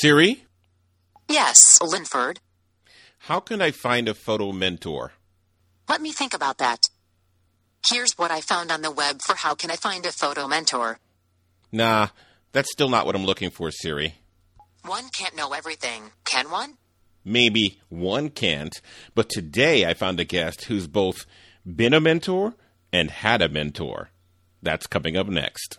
[0.00, 0.44] Siri,
[1.28, 2.40] Yes, Linford.
[3.28, 5.12] how can I find a photo mentor?
[5.90, 6.78] Let me think about that.
[7.86, 10.98] Here's what I found on the web for how can I find a photo mentor.
[11.70, 12.08] Nah,
[12.52, 14.14] that's still not what I'm looking for, Siri.
[14.86, 16.78] One can't know everything, can one?
[17.22, 18.80] Maybe one can't,
[19.14, 21.26] but today I found a guest who's both
[21.66, 22.54] been a mentor
[22.90, 24.08] and had a mentor.
[24.62, 25.78] That's coming up next.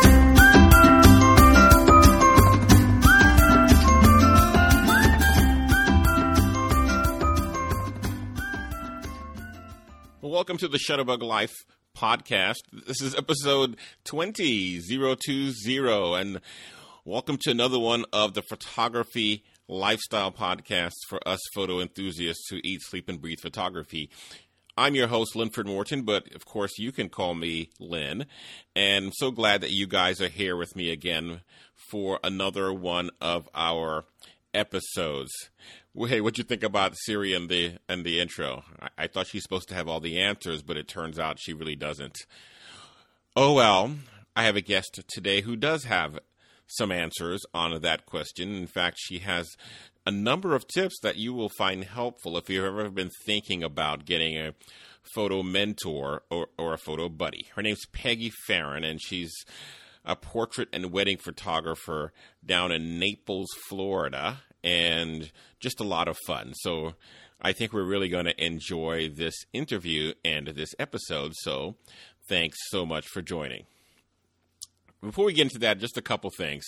[10.31, 11.51] Welcome to the Shutterbug Life
[11.93, 12.61] podcast.
[12.87, 16.39] This is episode 20020, and
[17.03, 22.79] welcome to another one of the photography lifestyle podcasts for us photo enthusiasts who eat,
[22.81, 24.09] sleep, and breathe photography.
[24.77, 28.25] I'm your host, Linford Morton, but of course you can call me Lynn.
[28.73, 31.41] And I'm so glad that you guys are here with me again
[31.91, 34.05] for another one of our
[34.53, 35.31] episodes.
[35.95, 38.63] Hey, what'd you think about Siri and the and the intro?
[38.81, 41.53] I, I thought she's supposed to have all the answers, but it turns out she
[41.53, 42.17] really doesn't.
[43.35, 43.95] Oh well,
[44.35, 46.19] I have a guest today who does have
[46.67, 48.55] some answers on that question.
[48.55, 49.49] In fact, she has
[50.05, 54.05] a number of tips that you will find helpful if you've ever been thinking about
[54.05, 54.53] getting a
[55.13, 57.47] photo mentor or, or a photo buddy.
[57.55, 59.33] Her name's Peggy Farren, and she's
[60.05, 62.11] a portrait and wedding photographer
[62.45, 66.53] down in Naples, Florida, and just a lot of fun.
[66.55, 66.93] So
[67.41, 71.33] I think we're really going to enjoy this interview and this episode.
[71.35, 71.75] So
[72.27, 73.65] thanks so much for joining.
[75.01, 76.65] Before we get into that, just a couple things.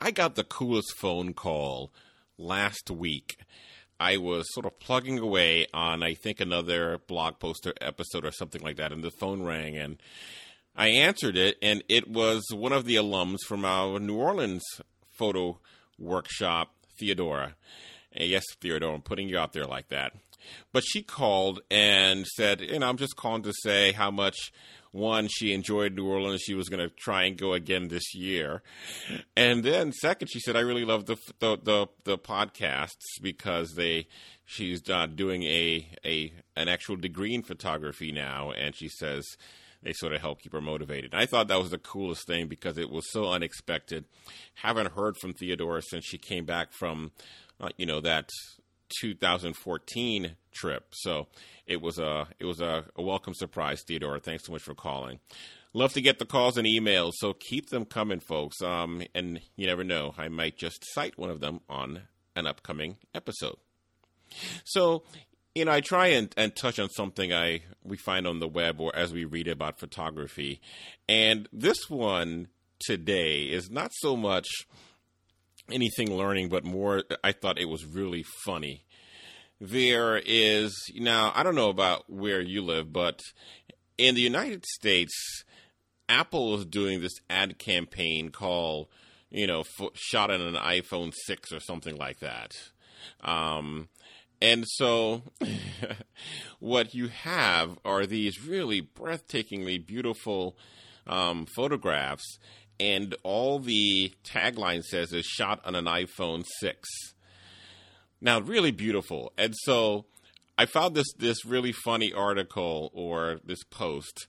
[0.00, 1.92] I got the coolest phone call
[2.36, 3.36] last week.
[3.98, 8.32] I was sort of plugging away on, I think, another blog post or episode or
[8.32, 10.02] something like that, and the phone rang, and
[10.76, 14.62] I answered it, and it was one of the alums from our New Orleans
[15.18, 15.58] photo
[15.98, 17.54] workshop, Theodora.
[18.12, 20.12] And yes, Theodora, I'm putting you out there like that.
[20.72, 24.52] But she called and said, you know, I'm just calling to say how much
[24.92, 26.42] one she enjoyed New Orleans.
[26.42, 28.62] She was going to try and go again this year,
[29.36, 34.06] and then second, she said, I really love the the the, the podcasts because they
[34.44, 39.24] she's uh, doing a a an actual degree in photography now, and she says
[39.86, 41.12] they sort of help keep her motivated.
[41.12, 44.04] And I thought that was the coolest thing because it was so unexpected.
[44.54, 47.12] Haven't heard from Theodora since she came back from,
[47.60, 48.28] uh, you know, that
[49.00, 50.86] 2014 trip.
[50.90, 51.28] So
[51.68, 54.18] it was a it was a, a welcome surprise, Theodora.
[54.18, 55.20] Thanks so much for calling.
[55.72, 58.60] Love to get the calls and emails, so keep them coming, folks.
[58.62, 62.02] Um, and you never know, I might just cite one of them on
[62.34, 63.56] an upcoming episode.
[64.64, 65.04] So,
[65.56, 68.78] you know, I try and, and touch on something I we find on the web
[68.78, 70.60] or as we read about photography,
[71.08, 74.46] and this one today is not so much
[75.72, 77.04] anything learning, but more.
[77.24, 78.84] I thought it was really funny.
[79.58, 83.22] There is now I don't know about where you live, but
[83.96, 85.14] in the United States,
[86.06, 88.88] Apple is doing this ad campaign called,
[89.30, 92.52] you know, shot in an iPhone six or something like that.
[93.24, 93.88] Um,
[94.40, 95.22] and so,
[96.58, 100.56] what you have are these really breathtakingly beautiful
[101.06, 102.38] um, photographs,
[102.78, 106.88] and all the tagline says is shot on an iPhone 6.
[108.20, 109.32] Now, really beautiful.
[109.38, 110.04] And so,
[110.58, 114.26] I found this this really funny article or this post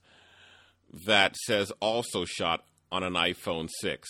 [1.06, 4.08] that says also shot on an iPhone 6.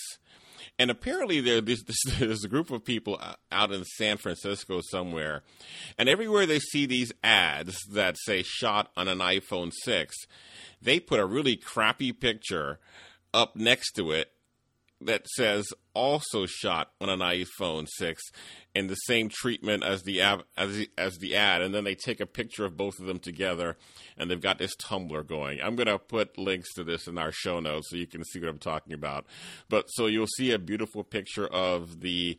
[0.78, 3.20] And apparently, there this, this, there's a group of people
[3.50, 5.42] out in San Francisco somewhere,
[5.98, 10.14] and everywhere they see these ads that say "shot on an iPhone 6,"
[10.80, 12.78] they put a really crappy picture
[13.34, 14.32] up next to it,
[15.00, 18.22] that says also shot on an iPhone 6
[18.74, 22.20] and the same treatment as the as the, as the ad and then they take
[22.20, 23.76] a picture of both of them together
[24.16, 25.60] and they've got this Tumblr going.
[25.62, 28.40] I'm going to put links to this in our show notes so you can see
[28.40, 29.26] what I'm talking about.
[29.68, 32.38] But so you'll see a beautiful picture of the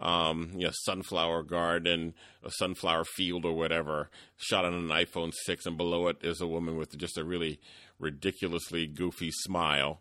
[0.00, 2.14] um, you know sunflower garden,
[2.44, 6.46] a sunflower field or whatever shot on an iPhone 6 and below it is a
[6.46, 7.60] woman with just a really
[7.98, 10.00] ridiculously goofy smile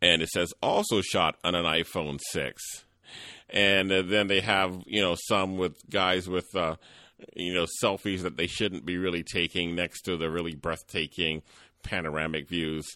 [0.00, 2.62] and it says also shot on an iPhone 6.
[3.50, 6.76] And uh, then they have, you know, some with guys with, uh,
[7.34, 11.42] you know, selfies that they shouldn't be really taking next to the really breathtaking
[11.82, 12.86] panoramic views.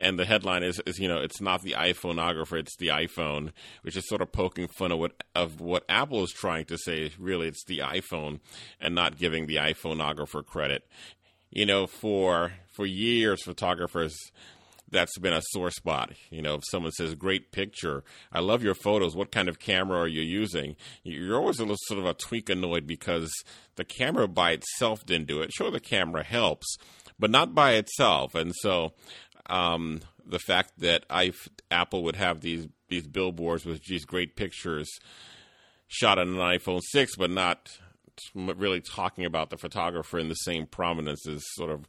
[0.00, 3.52] And the headline is, is, you know, it's not the iPhoneographer, it's the iPhone,
[3.82, 7.12] which is sort of poking fun of what of what Apple is trying to say.
[7.18, 8.40] Really, it's the iPhone,
[8.80, 10.86] and not giving the iPhoneographer credit.
[11.50, 14.16] You know, for for years, photographers
[14.90, 16.12] that's been a sore spot.
[16.30, 19.14] You know, if someone says, "Great picture, I love your photos.
[19.14, 22.48] What kind of camera are you using?" You're always a little sort of a tweak
[22.48, 23.32] annoyed because
[23.76, 25.52] the camera by itself didn't do it.
[25.52, 26.76] Sure, the camera helps,
[27.18, 28.34] but not by itself.
[28.34, 28.94] And so,
[29.46, 31.32] um, the fact that I
[31.70, 34.88] Apple would have these these billboards with these great pictures
[35.88, 37.68] shot on an iPhone six, but not
[38.34, 41.86] really talking about the photographer in the same prominence is sort of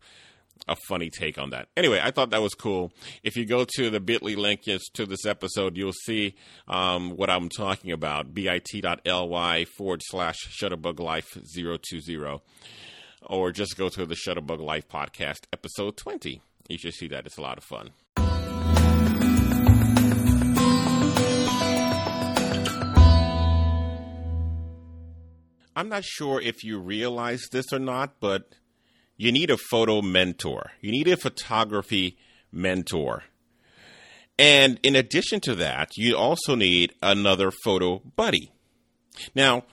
[0.67, 1.67] a funny take on that.
[1.75, 2.91] Anyway, I thought that was cool.
[3.23, 6.35] If you go to the bit.ly link to this episode, you'll see
[6.67, 12.41] um, what I'm talking about bit.ly forward slash Shutterbug Life 020.
[13.23, 16.41] Or just go to the Shutterbug Life podcast, episode 20.
[16.69, 17.25] You should see that.
[17.25, 17.91] It's a lot of fun.
[25.75, 28.53] I'm not sure if you realize this or not, but
[29.19, 30.71] you need a photo mentor.
[30.79, 32.17] You need a photography
[32.53, 33.23] mentor.
[34.39, 38.53] And in addition to that, you also need another photo buddy.
[39.35, 39.65] Now,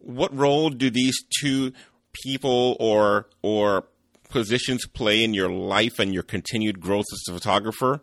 [0.00, 1.74] what role do these two
[2.24, 3.84] people or or
[4.30, 8.00] positions play in your life and your continued growth as a photographer?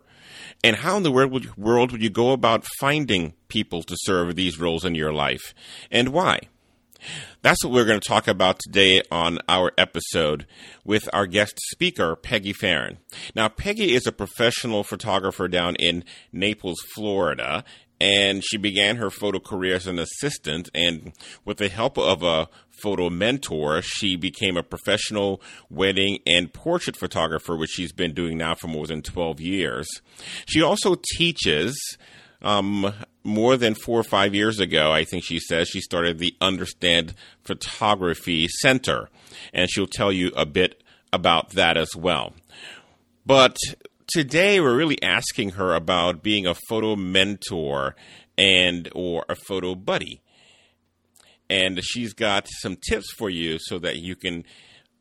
[0.62, 3.96] And how in the world would, you, world would you go about finding people to
[4.02, 5.52] serve these roles in your life?
[5.90, 6.38] And why?
[7.42, 10.46] That's what we're going to talk about today on our episode
[10.84, 12.98] with our guest speaker, Peggy Farren.
[13.34, 17.64] Now, Peggy is a professional photographer down in Naples, Florida,
[18.00, 21.12] and she began her photo career as an assistant and
[21.44, 22.48] with the help of a
[22.82, 28.54] photo mentor she became a professional wedding and portrait photographer which she's been doing now
[28.54, 29.88] for more than 12 years
[30.46, 31.96] she also teaches
[32.42, 32.92] um,
[33.26, 37.14] more than four or five years ago, I think she says, she started the Understand
[37.42, 39.10] Photography Center.
[39.52, 40.82] And she'll tell you a bit
[41.12, 42.32] about that as well.
[43.24, 43.56] But
[44.06, 47.96] today we're really asking her about being a photo mentor
[48.38, 50.22] and or a photo buddy.
[51.48, 54.44] And she's got some tips for you so that you can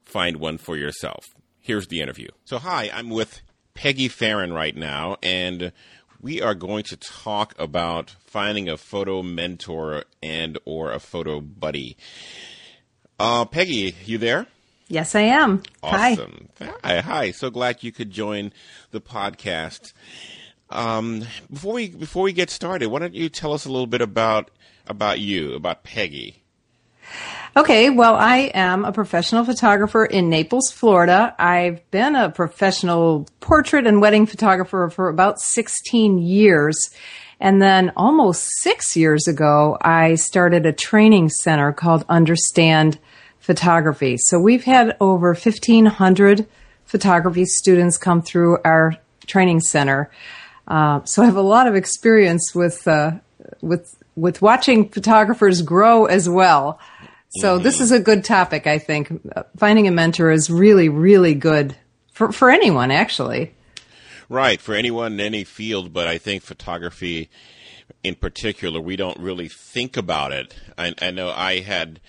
[0.03, 1.25] find one for yourself.
[1.59, 2.29] Here's the interview.
[2.45, 3.41] So hi, I'm with
[3.73, 5.71] Peggy Farren right now and
[6.25, 11.95] we are going to talk about finding a photo mentor and or a photo buddy.
[13.19, 14.47] Uh, Peggy, you there?
[14.87, 15.61] Yes, I am.
[15.83, 16.49] Awesome.
[16.59, 16.73] Hi.
[16.83, 17.01] Hi.
[17.01, 17.31] Hi.
[17.31, 18.51] So glad you could join
[18.89, 19.93] the podcast.
[20.71, 24.01] Um, before we before we get started, why don't you tell us a little bit
[24.01, 24.49] about
[24.87, 26.41] about you, about Peggy?
[27.57, 31.33] Okay, well, I am a professional photographer in Naples, Florida.
[31.39, 36.75] I've been a professional portrait and wedding photographer for about 16 years.
[37.39, 42.99] And then almost six years ago, I started a training center called Understand
[43.39, 44.17] Photography.
[44.19, 46.47] So we've had over 1,500
[46.83, 48.97] photography students come through our
[49.27, 50.11] training center.
[50.67, 53.11] Uh, so I have a lot of experience with, uh,
[53.61, 56.81] with, with watching photographers grow as well.
[57.29, 57.63] So mm-hmm.
[57.63, 59.11] this is a good topic, I think.
[59.57, 61.75] Finding a mentor is really, really good
[62.11, 63.53] for, for anyone, actually.
[64.29, 67.29] Right, for anyone in any field, but I think photography
[68.03, 70.55] in particular, we don't really think about it.
[70.77, 71.99] I, I know I had,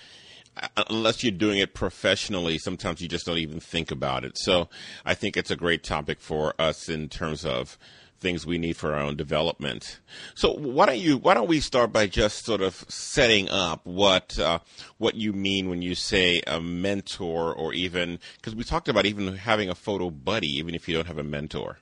[0.89, 4.37] unless you're doing it professionally, sometimes you just don't even think about it.
[4.37, 4.69] So
[5.05, 7.77] I think it's a great topic for us in terms of
[8.19, 9.99] things we need for our own development.
[10.35, 14.37] So why don't you why don't we start by just sort of setting up what
[14.39, 14.59] uh,
[14.97, 19.35] what you mean when you say a mentor or even because we talked about even
[19.35, 21.77] having a photo buddy even if you don't have a mentor.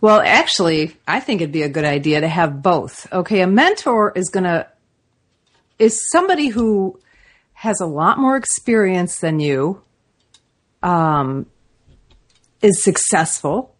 [0.00, 3.06] Well, actually, I think it'd be a good idea to have both.
[3.12, 4.66] Okay, a mentor is going to
[5.78, 7.00] is somebody who
[7.52, 9.82] has a lot more experience than you,
[10.82, 11.46] um,
[12.62, 13.74] is successful,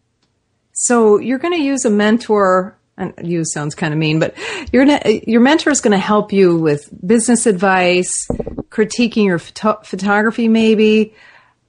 [0.82, 4.34] so you're going to use a mentor and you sounds kind of mean, but
[4.72, 4.87] your
[5.26, 8.26] your mentor is going to help you with business advice,
[8.70, 11.14] critiquing your photo- photography, maybe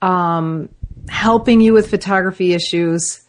[0.01, 0.69] um,
[1.09, 3.21] helping you with photography issues.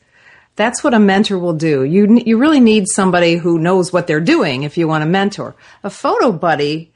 [0.55, 1.83] That's what a mentor will do.
[1.83, 5.57] You you really need somebody who knows what they're doing if you want a mentor.
[5.83, 6.93] A photo buddy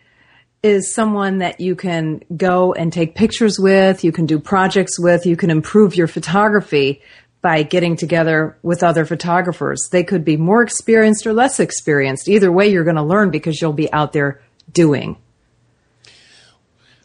[0.62, 5.26] is someone that you can go and take pictures with, you can do projects with,
[5.26, 7.02] you can improve your photography
[7.46, 9.88] by getting together with other photographers.
[9.92, 12.28] They could be more experienced or less experienced.
[12.28, 15.16] Either way, you're going to learn because you'll be out there doing.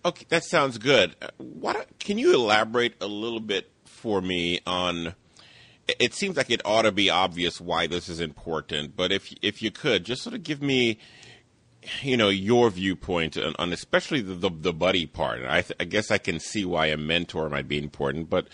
[0.03, 1.15] Okay, that sounds good.
[1.21, 5.13] Uh, what can you elaborate a little bit for me on?
[5.99, 9.61] It seems like it ought to be obvious why this is important, but if if
[9.61, 10.97] you could just sort of give me,
[12.01, 15.43] you know, your viewpoint on, on especially the, the, the buddy part.
[15.47, 18.47] I, th- I guess I can see why a mentor might be important, but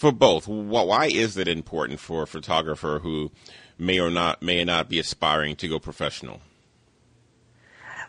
[0.00, 3.30] for both, why is it important for a photographer who
[3.78, 6.40] may or not may not be aspiring to go professional?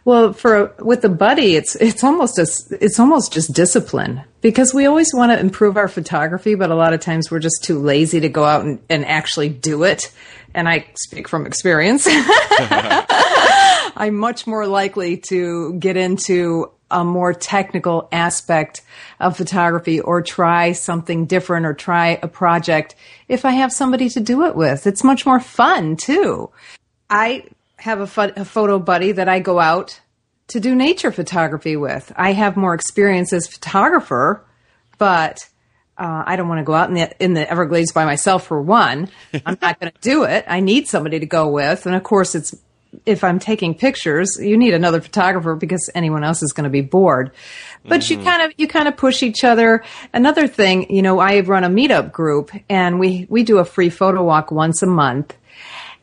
[0.05, 2.47] Well, for with the buddy, it's it's almost a,
[2.79, 6.93] it's almost just discipline because we always want to improve our photography, but a lot
[6.93, 10.13] of times we're just too lazy to go out and, and actually do it.
[10.53, 12.05] And I speak from experience.
[12.09, 18.81] I'm much more likely to get into a more technical aspect
[19.19, 22.95] of photography or try something different or try a project
[23.27, 24.85] if I have somebody to do it with.
[24.85, 26.51] It's much more fun too.
[27.09, 27.45] I
[27.77, 29.99] have a, fo- a photo buddy that I go out
[30.47, 32.11] to do nature photography with.
[32.15, 34.45] I have more experience as photographer,
[34.97, 35.47] but
[35.97, 38.61] uh, I don't want to go out in the in the Everglades by myself for
[38.61, 39.09] one.
[39.45, 40.45] I'm not going to do it.
[40.47, 42.55] I need somebody to go with, and of course, it's
[43.05, 46.81] if I'm taking pictures, you need another photographer because anyone else is going to be
[46.81, 47.31] bored.
[47.85, 48.19] But mm-hmm.
[48.19, 49.83] you kind of you kind of push each other.
[50.13, 53.89] Another thing, you know, I run a meetup group, and we we do a free
[53.89, 55.35] photo walk once a month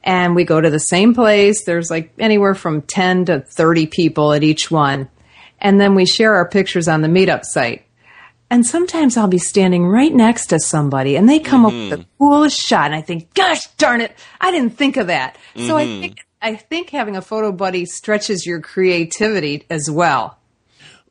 [0.04, 1.64] and we go to the same place.
[1.64, 5.09] There's like anywhere from 10 to 30 people at each one.
[5.61, 7.85] And then we share our pictures on the meetup site.
[8.50, 11.66] And sometimes I'll be standing right next to somebody and they come mm-hmm.
[11.66, 15.09] up with the coolest shot and I think, gosh darn it, I didn't think of
[15.09, 15.37] that.
[15.54, 15.66] Mm-hmm.
[15.66, 16.00] So I mm-hmm.
[16.00, 20.38] think I think having a photo buddy stretches your creativity as well.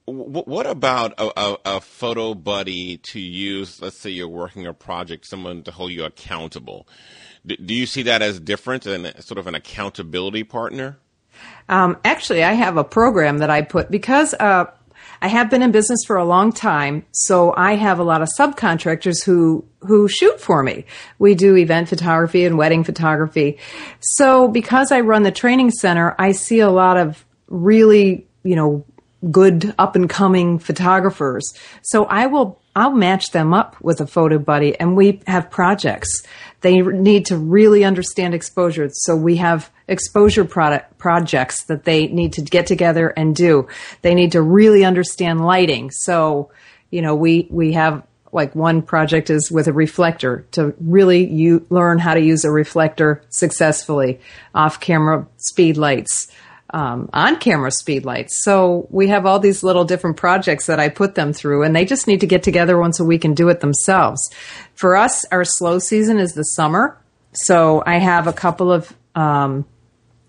[0.05, 3.81] What about a, a, a, photo buddy to use?
[3.81, 6.87] Let's say you're working a project, someone to hold you accountable.
[7.45, 10.97] Do you see that as different and sort of an accountability partner?
[11.67, 14.67] Um, actually, I have a program that I put because uh,
[15.21, 18.29] I have been in business for a long time, so I have a lot of
[18.37, 20.85] subcontractors who who shoot for me.
[21.19, 23.59] We do event photography and wedding photography.
[23.99, 28.85] So because I run the training center, I see a lot of really, you know,
[29.31, 31.53] good up and coming photographers.
[31.81, 36.21] So I will I'll match them up with a photo buddy and we have projects.
[36.61, 38.87] They need to really understand exposure.
[38.91, 43.67] So we have exposure product projects that they need to get together and do.
[44.03, 45.89] They need to really understand lighting.
[45.89, 46.51] So,
[46.91, 51.65] you know, we, we have like one project is with a reflector to really you
[51.71, 54.19] learn how to use a reflector successfully
[54.53, 56.31] off camera speed lights
[56.71, 58.43] um, on camera speed lights.
[58.43, 61.85] So we have all these little different projects that I put them through, and they
[61.85, 64.29] just need to get together once a week and do it themselves.
[64.73, 66.99] For us, our slow season is the summer.
[67.33, 69.65] So I have a couple of um,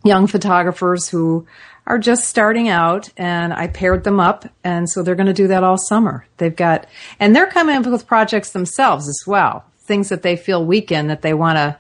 [0.04, 1.47] young photographers who
[1.87, 5.49] are just starting out, and I paired them up, and so they're going to do
[5.49, 6.26] that all summer.
[6.37, 6.87] They've got,
[7.18, 11.07] and they're coming up with projects themselves as well, things that they feel weak in
[11.07, 11.78] that they want to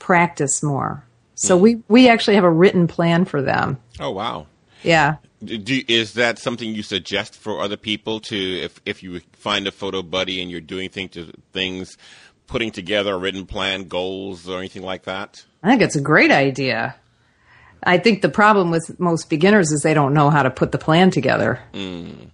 [0.00, 1.04] practice more.
[1.38, 1.60] So mm.
[1.60, 3.78] we we actually have a written plan for them.
[4.00, 4.46] Oh wow!
[4.82, 5.16] Yeah.
[5.44, 9.70] Do, is that something you suggest for other people to if if you find a
[9.70, 11.16] photo buddy and you're doing things
[11.52, 11.96] things
[12.48, 15.44] putting together a written plan, goals, or anything like that?
[15.62, 16.96] I think it's a great idea.
[17.84, 20.78] I think the problem with most beginners is they don't know how to put the
[20.78, 21.60] plan together.
[21.72, 22.30] Mm.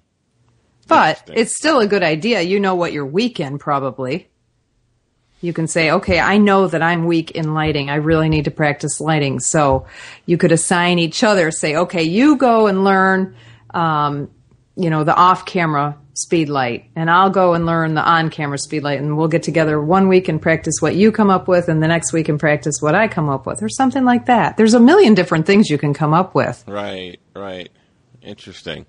[0.88, 2.40] But it's still a good idea.
[2.40, 4.28] You know what you're weak in, probably
[5.44, 7.90] you can say, okay, I know that I'm weak in lighting.
[7.90, 9.40] I really need to practice lighting.
[9.40, 9.86] So
[10.24, 13.36] you could assign each other, say, okay, you go and learn,
[13.74, 14.30] um,
[14.74, 18.56] you know, the off camera speed light and I'll go and learn the on camera
[18.56, 21.68] speed light and we'll get together one week and practice what you come up with
[21.68, 24.56] and the next week and practice what I come up with or something like that.
[24.56, 26.64] There's a million different things you can come up with.
[26.68, 27.68] Right, right.
[28.22, 28.86] Interesting.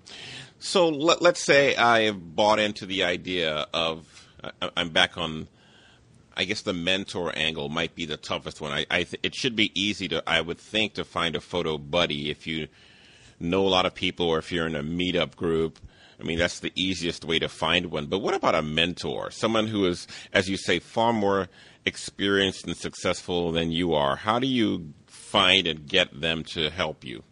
[0.60, 4.08] So let, us say I have bought into the idea of,
[4.78, 5.48] I'm back on
[6.38, 8.72] I guess the mentor angle might be the toughest one.
[8.72, 11.78] I, I th- it should be easy to, I would think, to find a photo
[11.78, 12.68] buddy if you
[13.40, 15.80] know a lot of people or if you're in a meetup group.
[16.20, 18.06] I mean, that's the easiest way to find one.
[18.08, 19.32] But what about a mentor?
[19.32, 21.50] Someone who is, as you say, far more
[21.86, 24.16] experienced and successful than you are.
[24.16, 27.24] How do you find and get them to help you?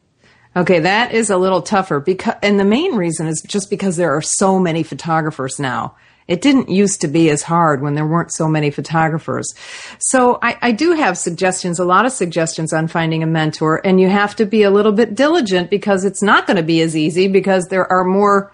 [0.56, 4.16] Okay, that is a little tougher because, and the main reason is just because there
[4.16, 5.96] are so many photographers now.
[6.28, 9.54] It didn't used to be as hard when there weren't so many photographers.
[10.00, 14.00] So I, I, do have suggestions, a lot of suggestions on finding a mentor, and
[14.00, 16.96] you have to be a little bit diligent because it's not going to be as
[16.96, 18.54] easy because there are more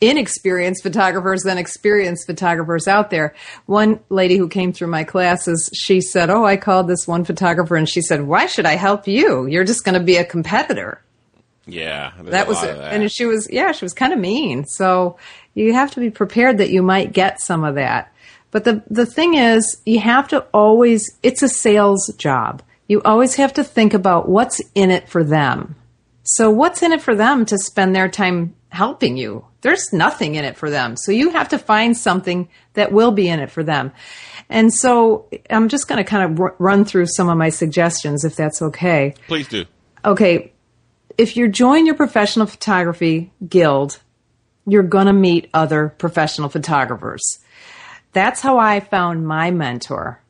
[0.00, 3.34] inexperienced photographers than experienced photographers out there.
[3.66, 7.76] One lady who came through my classes, she said, Oh, I called this one photographer
[7.76, 9.46] and she said, Why should I help you?
[9.46, 11.02] You're just going to be a competitor.
[11.66, 12.76] Yeah, that was it.
[12.76, 14.64] And she was, yeah, she was kind of mean.
[14.64, 15.18] So
[15.54, 18.12] you have to be prepared that you might get some of that.
[18.50, 22.62] But the, the thing is, you have to always, it's a sales job.
[22.88, 25.76] You always have to think about what's in it for them.
[26.24, 29.44] So what's in it for them to spend their time helping you?
[29.60, 30.96] There's nothing in it for them.
[30.96, 33.92] So you have to find something that will be in it for them.
[34.48, 38.24] And so I'm just going to kind of r- run through some of my suggestions
[38.24, 39.14] if that's okay.
[39.28, 39.64] Please do.
[40.04, 40.52] Okay
[41.20, 44.00] if you join your professional photography guild,
[44.70, 47.38] you're going to meet other professional photographers.
[48.12, 50.20] That's how I found my mentor.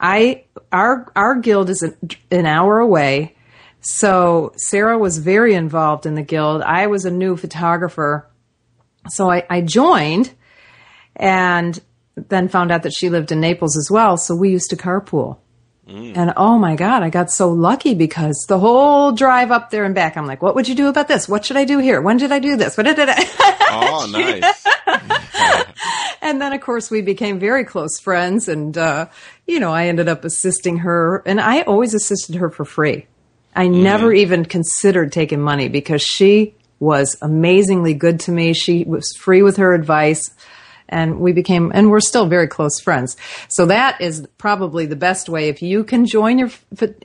[0.00, 1.96] I our our guild is an,
[2.30, 3.36] an hour away.
[3.80, 6.62] So Sarah was very involved in the guild.
[6.62, 8.28] I was a new photographer.
[9.08, 10.32] So I, I joined
[11.16, 11.78] and
[12.16, 14.16] then found out that she lived in Naples as well.
[14.16, 15.38] So we used to carpool.
[15.88, 16.16] Mm.
[16.16, 19.94] And oh my God, I got so lucky because the whole drive up there and
[19.94, 21.28] back, I'm like, what would you do about this?
[21.28, 22.00] What should I do here?
[22.00, 22.76] When did I do this?
[22.76, 23.14] What did I?
[23.70, 24.66] Oh, nice.
[26.22, 28.48] and then, of course, we became very close friends.
[28.48, 29.06] And, uh,
[29.46, 31.22] you know, I ended up assisting her.
[31.26, 33.06] And I always assisted her for free.
[33.54, 33.82] I mm.
[33.82, 38.52] never even considered taking money because she was amazingly good to me.
[38.52, 40.30] She was free with her advice
[40.88, 43.16] and we became and we're still very close friends.
[43.48, 45.48] So that is probably the best way.
[45.48, 46.50] If you can join your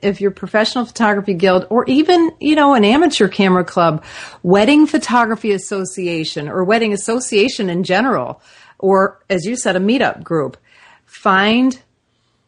[0.02, 4.04] if your professional photography guild or even you know an amateur camera club
[4.42, 8.42] wedding photography association or wedding association in general
[8.78, 10.56] or as you said a meetup group
[11.04, 11.82] find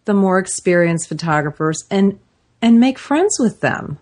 [0.05, 2.19] the more experienced photographers and
[2.61, 3.99] and make friends with them.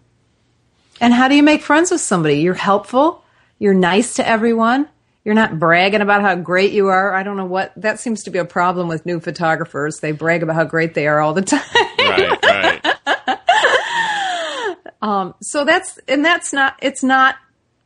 [1.01, 2.41] And how do you make friends with somebody?
[2.41, 3.25] You're helpful.
[3.59, 4.89] You're nice to everyone
[5.25, 7.15] you're not bragging about how great you are.
[7.15, 9.99] I don't know what that seems to be a problem with new photographers.
[10.01, 11.61] They brag about how great they are all the time.
[11.99, 14.79] right, right.
[15.03, 16.79] um, so that's and that's not.
[16.81, 17.37] It's not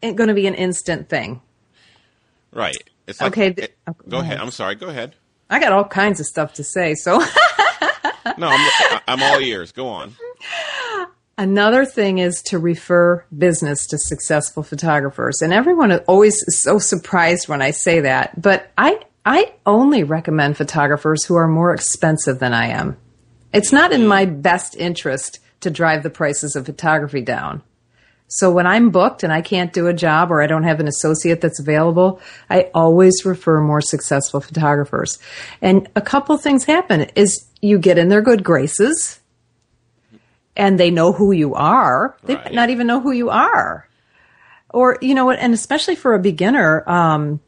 [0.03, 1.41] going to be an instant thing.
[2.53, 2.77] Right.
[3.07, 3.55] It's like, okay.
[3.57, 4.39] It, oh, go ahead.
[4.39, 4.77] I'm sorry.
[4.77, 5.15] Go ahead.
[5.51, 6.95] I got all kinds of stuff to say.
[6.95, 7.19] So.
[8.39, 9.73] no, I'm, I'm all ears.
[9.73, 10.15] Go on.
[11.37, 15.43] Another thing is to refer business to successful photographers.
[15.43, 18.41] And everyone is always so surprised when I say that.
[18.41, 22.97] But I, I only recommend photographers who are more expensive than I am.
[23.53, 27.63] It's not in my best interest to drive the prices of photography down.
[28.29, 30.89] So when I'm booked and I can't do a job or I don't have an
[30.89, 35.19] associate that's available, I always refer more successful photographers.
[35.61, 39.21] And a couple things happen is you get in their good graces
[40.57, 42.17] and they know who you are.
[42.25, 42.53] They right.
[42.53, 43.89] not even know who you are.
[44.71, 47.41] Or, you know what, and especially for a beginner, um,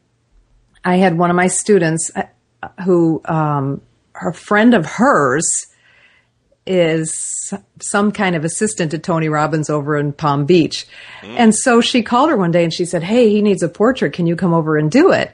[0.83, 2.23] I had one of my students uh,
[2.85, 3.81] who, um,
[4.19, 5.45] a friend of hers
[6.65, 10.85] is some kind of assistant to Tony Robbins over in Palm Beach.
[11.21, 11.35] Mm.
[11.37, 14.13] And so she called her one day and she said, Hey, he needs a portrait.
[14.13, 15.33] Can you come over and do it?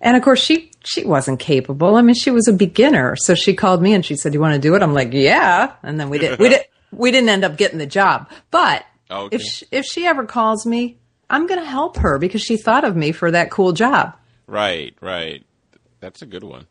[0.00, 1.96] And of course, she she wasn't capable.
[1.96, 3.16] I mean, she was a beginner.
[3.16, 5.72] So she called me and she said, "You want to do it?" I'm like, "Yeah."
[5.82, 6.38] And then we did.
[6.38, 8.30] We did we didn't end up getting the job.
[8.50, 9.36] But okay.
[9.36, 10.98] if she, if she ever calls me,
[11.28, 14.16] I'm going to help her because she thought of me for that cool job.
[14.46, 15.44] Right, right.
[16.00, 16.66] That's a good one.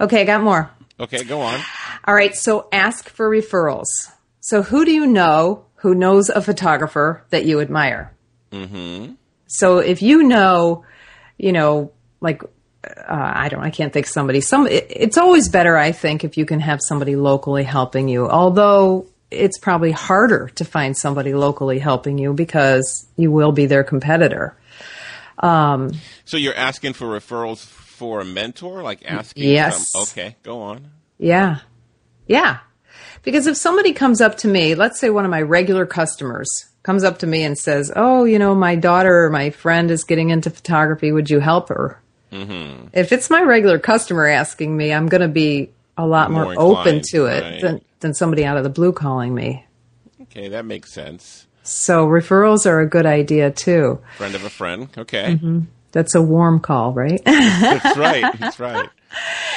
[0.00, 0.70] Okay, I got more.
[1.00, 1.60] Okay, go on.
[2.04, 3.86] All right, so ask for referrals.
[4.40, 8.14] So who do you know who knows a photographer that you admire?
[8.52, 9.14] Mm-hmm.
[9.46, 10.84] So if you know,
[11.38, 12.42] you know, like
[12.86, 14.40] uh, I don't, I can't think somebody.
[14.40, 18.28] Some, it, it's always better, I think, if you can have somebody locally helping you.
[18.28, 23.84] Although it's probably harder to find somebody locally helping you because you will be their
[23.84, 24.56] competitor.
[25.38, 25.92] Um,
[26.24, 29.44] so you're asking for referrals for a mentor, like asking.
[29.44, 29.90] Yes.
[29.90, 30.90] From, okay, go on.
[31.18, 31.60] Yeah,
[32.26, 32.58] yeah.
[33.22, 36.48] Because if somebody comes up to me, let's say one of my regular customers
[36.82, 40.04] comes up to me and says, "Oh, you know, my daughter or my friend is
[40.04, 41.10] getting into photography.
[41.10, 42.00] Would you help her?"
[42.32, 42.88] Mm-hmm.
[42.92, 46.54] If it's my regular customer asking me, I'm going to be a lot more, more
[46.58, 47.60] open to it right.
[47.60, 49.64] than, than somebody out of the blue calling me.
[50.22, 51.46] Okay, that makes sense.
[51.62, 54.00] So referrals are a good idea too.
[54.16, 54.88] Friend of a friend.
[54.96, 55.34] Okay.
[55.34, 55.60] Mm-hmm.
[55.92, 57.22] That's a warm call, right?
[57.24, 58.38] That's right.
[58.38, 58.90] That's right.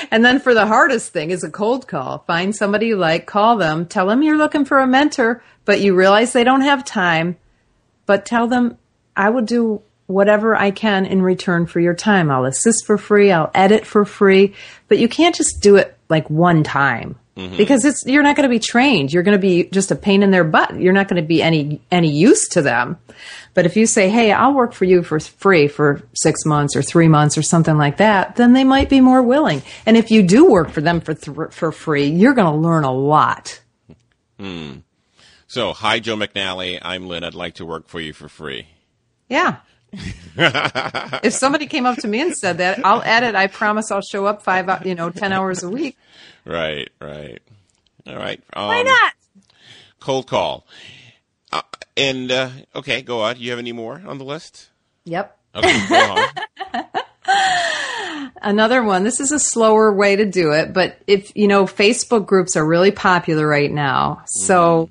[0.10, 2.20] And then for the hardest thing is a cold call.
[2.20, 5.96] Find somebody you like, call them, tell them you're looking for a mentor, but you
[5.96, 7.38] realize they don't have time,
[8.06, 8.78] but tell them
[9.18, 12.32] I will do whatever I can in return for your time.
[12.32, 14.56] I'll assist for free, I'll edit for free,
[14.88, 17.16] but you can't just do it like one time.
[17.38, 17.58] Mm-hmm.
[17.58, 19.14] Because it's you're not going to be trained.
[19.14, 20.78] You're going to be just a pain in their butt.
[20.78, 22.98] You're not going to be any any use to them.
[23.54, 26.82] But if you say, "Hey, I'll work for you for free for 6 months or
[26.82, 29.62] 3 months or something like that," then they might be more willing.
[29.86, 32.84] And if you do work for them for th- for free, you're going to learn
[32.84, 33.62] a lot.
[34.38, 34.80] Hmm.
[35.48, 36.78] So, hi, Joe McNally.
[36.82, 37.24] I'm Lynn.
[37.24, 38.68] I'd like to work for you for free.
[39.30, 39.58] Yeah.
[40.38, 43.36] if somebody came up to me and said that, I'll edit.
[43.36, 45.98] I promise I'll show up 5 you know, 10 hours a week.
[46.46, 47.42] Right, right.
[48.08, 48.42] All right.
[48.54, 49.14] Um, Why not?
[50.00, 50.66] Cold call.
[51.52, 51.62] Uh,
[51.98, 53.38] and, uh, okay, go on.
[53.38, 54.70] You have any more on the list?
[55.06, 55.38] Yep.
[55.56, 56.86] Okay, go on.
[58.42, 59.04] Another one.
[59.04, 62.66] This is a slower way to do it, but if you know, Facebook groups are
[62.66, 64.24] really popular right now.
[64.26, 64.90] So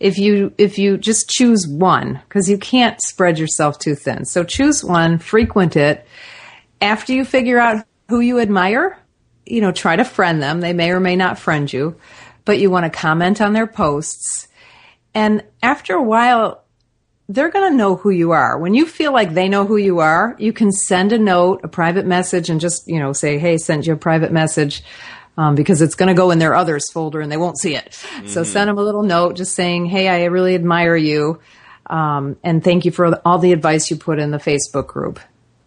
[0.00, 4.24] if you if you just choose one, because you can't spread yourself too thin.
[4.24, 6.06] So choose one, frequent it.
[6.80, 8.98] After you figure out who you admire,
[9.44, 10.60] you know, try to friend them.
[10.60, 11.96] They may or may not friend you,
[12.44, 14.48] but you want to comment on their posts.
[15.14, 16.64] And after a while,
[17.28, 18.58] they're going to know who you are.
[18.58, 21.68] When you feel like they know who you are, you can send a note, a
[21.68, 24.82] private message, and just, you know, say, hey, sent you a private message.
[25.38, 27.94] Um, because it's going to go in their others folder and they won't see it.
[28.26, 31.38] So send them a little note just saying, hey, I really admire you.
[31.86, 35.20] Um, and thank you for all the advice you put in the Facebook group.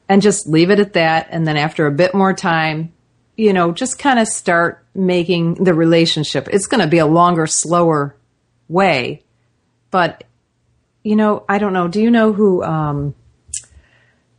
[0.10, 1.29] And just leave it at that.
[1.31, 2.91] And then after a bit more time,
[3.38, 6.49] you know, just kind of start making the relationship.
[6.51, 8.13] It's going to be a longer, slower
[8.67, 9.23] way,
[9.89, 10.25] but
[11.03, 11.88] you know, I don't know.
[11.88, 12.62] Do you know who?
[12.62, 13.15] Um,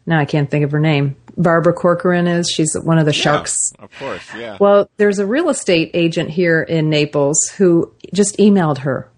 [0.07, 1.17] now I can't think of her name.
[1.37, 2.51] Barbara Corcoran is.
[2.51, 3.73] She's one of the sharks.
[3.79, 4.57] Yeah, of course, yeah.
[4.61, 9.09] Well, there's a real estate agent here in Naples who just emailed her,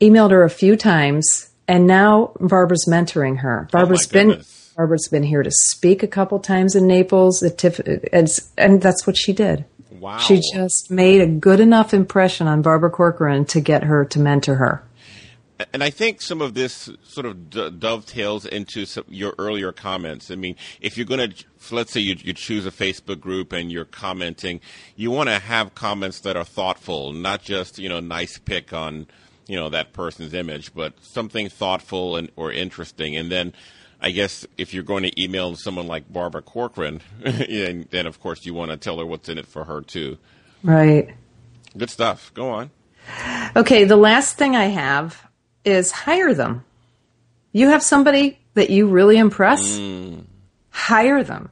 [0.00, 3.66] emailed her a few times, and now Barbara's mentoring her.
[3.68, 4.72] Oh, Barbara's been goodness.
[4.76, 7.42] Barbara's been here to speak a couple times in Naples.
[7.42, 8.28] And,
[8.58, 9.64] and that's what she did.
[9.90, 10.18] wow.
[10.18, 14.56] She just made a good enough impression on Barbara Corcoran to get her to mentor
[14.56, 14.82] her.
[15.72, 20.30] And I think some of this sort of d- dovetails into some, your earlier comments.
[20.30, 23.70] I mean, if you're going to, let's say you, you choose a Facebook group and
[23.70, 24.60] you're commenting,
[24.96, 29.06] you want to have comments that are thoughtful, not just, you know, nice pick on,
[29.46, 33.16] you know, that person's image, but something thoughtful and or interesting.
[33.16, 33.52] And then
[34.00, 38.54] I guess if you're going to email someone like Barbara Corcoran, then of course you
[38.54, 40.18] want to tell her what's in it for her too.
[40.62, 41.14] Right.
[41.76, 42.32] Good stuff.
[42.34, 42.70] Go on.
[43.56, 45.23] Okay, the last thing I have
[45.64, 46.64] is hire them.
[47.52, 49.80] You have somebody that you really impress,
[50.70, 51.50] hire them.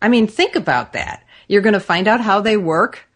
[0.00, 1.24] I mean, think about that.
[1.48, 3.08] You're going to find out how they work.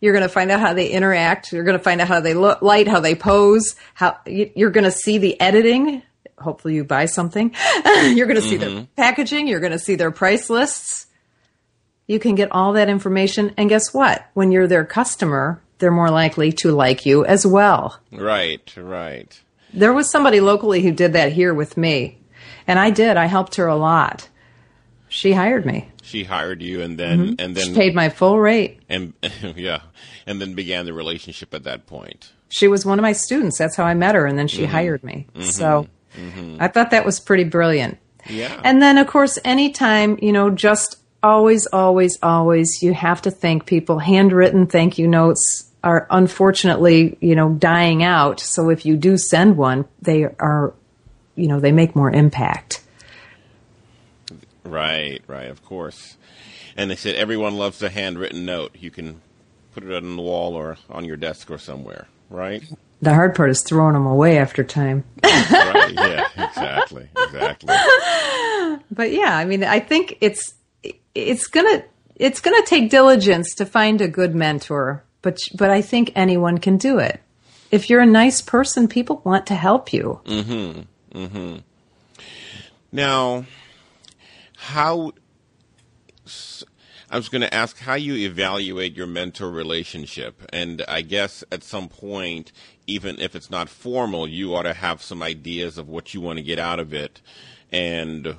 [0.00, 1.52] You're going to find out how they interact.
[1.52, 3.76] You're going to find out how they look, light, how they pose.
[3.94, 6.02] How you- you're going to see the editing.
[6.38, 7.54] Hopefully, you buy something.
[7.84, 8.84] you're going to see their mm-hmm.
[8.96, 9.48] packaging.
[9.48, 11.06] You're going to see their price lists.
[12.06, 14.28] You can get all that information, and guess what?
[14.34, 17.98] When you're their customer, they're more likely to like you as well.
[18.12, 19.40] Right, right.
[19.76, 22.18] There was somebody locally who did that here with me,
[22.66, 23.16] and I did.
[23.16, 24.28] I helped her a lot.
[25.08, 25.88] She hired me.
[26.02, 27.34] She hired you, and then mm-hmm.
[27.38, 28.80] and then She paid my full rate.
[28.88, 29.12] and
[29.56, 29.82] yeah,
[30.26, 32.32] and then began the relationship at that point.
[32.48, 33.58] She was one of my students.
[33.58, 34.72] That's how I met her, and then she mm-hmm.
[34.72, 35.26] hired me.
[35.34, 35.50] Mm-hmm.
[35.50, 35.88] So
[36.58, 37.98] I thought that was pretty brilliant.
[38.28, 38.60] Yeah.
[38.64, 43.66] And then, of course, anytime, you know, just always, always, always, you have to thank
[43.66, 43.98] people.
[43.98, 48.40] Handwritten thank you notes are unfortunately, you know, dying out.
[48.40, 50.74] So if you do send one, they are,
[51.36, 52.82] you know, they make more impact.
[54.64, 56.16] Right, right, of course.
[56.76, 58.74] And they said everyone loves a handwritten note.
[58.80, 59.20] You can
[59.74, 62.64] put it on the wall or on your desk or somewhere, right?
[63.00, 65.04] The hard part is throwing them away after time.
[65.22, 67.74] right, yeah, exactly, exactly.
[68.90, 70.54] But yeah, I mean, I think it's
[71.14, 71.82] it's gonna
[72.14, 76.76] it's gonna take diligence to find a good mentor, but but I think anyone can
[76.76, 77.20] do it.
[77.72, 80.20] If you're a nice person, people want to help you.
[80.24, 80.86] Mhm.
[81.12, 81.62] Mhm.
[82.92, 83.44] Now,
[84.56, 85.14] how
[87.10, 91.64] I was going to ask how you evaluate your mentor relationship, and I guess at
[91.64, 92.52] some point,
[92.86, 96.36] even if it's not formal, you ought to have some ideas of what you want
[96.36, 97.20] to get out of it,
[97.72, 98.36] and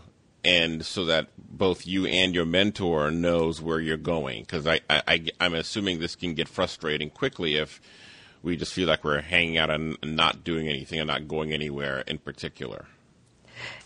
[0.48, 4.42] and so that both you and your mentor knows where you're going.
[4.42, 7.82] Because I, I, I I'm assuming this can get frustrating quickly if
[8.42, 12.04] we just feel like we're hanging out and not doing anything and not going anywhere
[12.08, 12.86] in particular.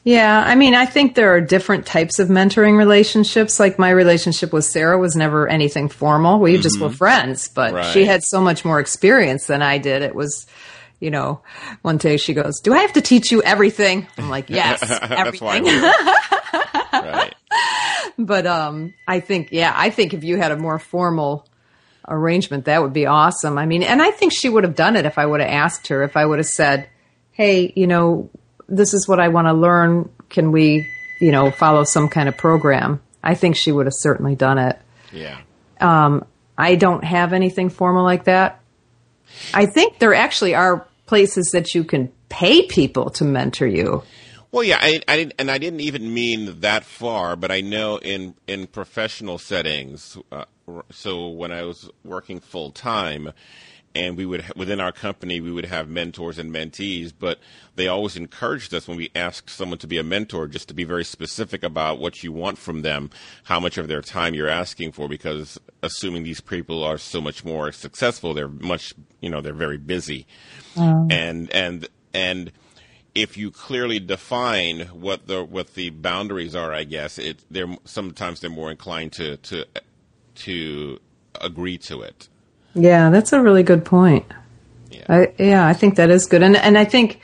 [0.04, 3.60] Yeah, I mean, I think there are different types of mentoring relationships.
[3.60, 6.39] Like my relationship with Sarah was never anything formal.
[6.39, 6.95] We just were mm-hmm.
[6.95, 10.02] friends, but she had so much more experience than I did.
[10.02, 10.47] It was,
[11.02, 11.42] you know,
[11.82, 15.42] one day she goes, "Do I have to teach you everything?" I'm like, "Yes, That's
[15.42, 15.58] why.
[15.58, 15.82] everything."
[16.94, 17.36] right.
[18.18, 21.46] but um, I think, yeah, I think if you had a more formal
[22.08, 23.58] arrangement, that would be awesome.
[23.58, 25.88] I mean, and I think she would have done it if I would have asked
[25.90, 26.04] her.
[26.04, 26.88] If I would have said,
[27.32, 28.30] "Hey, you know,
[28.70, 30.10] this is what I want to learn.
[30.30, 30.88] Can we,
[31.20, 34.80] you know, follow some kind of program?" I think she would have certainly done it.
[35.12, 35.40] Yeah.
[36.58, 38.62] I don't have anything formal like that.
[39.54, 44.02] I think there actually are places that you can pay people to mentor you.
[44.54, 47.97] Well, yeah, I, I didn't, and I didn't even mean that far, but I know
[47.97, 50.17] in in professional settings.
[50.32, 50.45] Uh,
[50.89, 53.34] so when I was working full time,
[53.93, 57.39] and we would within our company we would have mentors and mentees, but
[57.75, 60.84] they always encouraged us when we asked someone to be a mentor just to be
[60.84, 63.10] very specific about what you want from them,
[63.43, 67.43] how much of their time you're asking for, because assuming these people are so much
[67.43, 70.25] more successful, they're much you know they're very busy,
[70.75, 71.12] mm.
[71.12, 72.51] and and and
[73.13, 78.39] if you clearly define what the what the boundaries are, I guess it they're sometimes
[78.39, 79.65] they're more inclined to to
[80.36, 80.99] to
[81.39, 82.30] agree to it.
[82.74, 84.26] Yeah, that's a really good point.
[84.90, 85.06] Yeah.
[85.10, 87.20] I, yeah, I think that is good, and and I think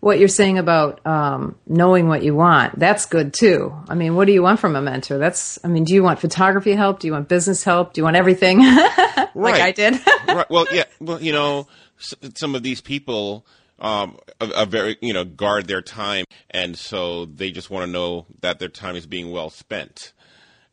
[0.00, 3.74] what you're saying about um, knowing what you want that's good too.
[3.88, 5.16] I mean, what do you want from a mentor?
[5.16, 7.00] That's I mean, do you want photography help?
[7.00, 7.94] Do you want business help?
[7.94, 8.58] Do you want everything?
[8.66, 9.60] like Right.
[9.62, 9.94] I did.
[10.28, 10.48] right.
[10.50, 10.84] Well, yeah.
[11.00, 11.66] Well, you know,
[11.98, 13.46] s- some of these people
[13.78, 18.26] um, are very, you know, guard their time, and so they just want to know
[18.42, 20.12] that their time is being well spent.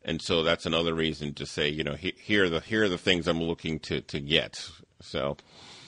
[0.04, 2.88] And so that's another reason to say, you know, he, here are the here are
[2.88, 4.68] the things I'm looking to to get.
[5.00, 5.36] So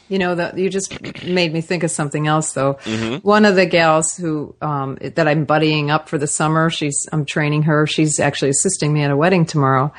[0.08, 2.74] You know, that you just made me think of something else, though.
[3.22, 7.24] One of the gals who um, that I'm buddying up for the summer, she's I'm
[7.24, 7.86] training her.
[7.86, 9.92] She's actually assisting me at a wedding tomorrow.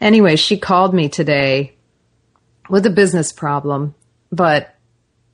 [0.00, 1.72] Anyway, she called me today
[2.68, 3.94] with a business problem,
[4.30, 4.74] but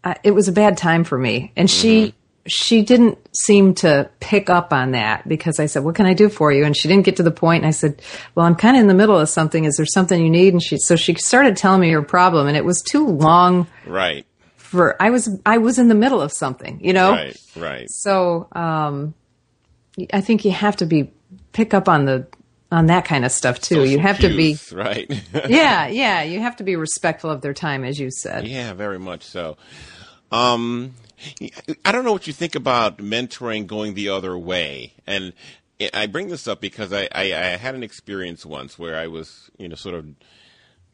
[0.04, 2.14] uh, it was a bad time for me, and she.
[2.46, 6.28] She didn't seem to pick up on that because I said, "What can I do
[6.28, 7.62] for you?" And she didn't get to the point.
[7.62, 8.02] And I said,
[8.34, 9.64] "Well, I'm kind of in the middle of something.
[9.64, 12.56] Is there something you need?" And she, so she started telling me her problem, and
[12.56, 14.26] it was too long right,
[14.56, 17.12] for I was I was in the middle of something, you know.
[17.12, 17.90] right, right.
[17.90, 19.14] So um,
[20.12, 21.12] I think you have to be
[21.52, 22.26] pick up on the
[22.70, 23.80] on that kind of stuff too.
[23.84, 25.08] you Social have to be right.
[25.48, 28.46] yeah yeah you have to be respectful of their time as you said.
[28.46, 29.56] Yeah, very much so.
[30.32, 30.94] Um,
[31.84, 35.32] I don't know what you think about mentoring going the other way, and
[35.92, 39.50] I bring this up because I, I, I had an experience once where I was,
[39.58, 40.06] you know, sort of